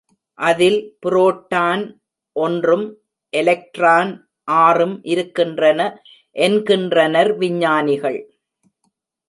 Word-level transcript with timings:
அதில் 0.39 0.79
புரோட்டான் 1.01 1.83
ஒன்றும் 2.35 2.85
எலக்ட்ரான் 3.33 4.11
ஆறும் 4.43 4.95
இருக்கின்றன 5.03 5.79
என்கின்றனர் 6.35 7.31
விஞ்ஞானிகள். 7.37 8.19